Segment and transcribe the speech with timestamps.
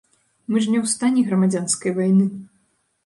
[0.53, 2.25] Мы ж не ў стане грамадзянскай вайны.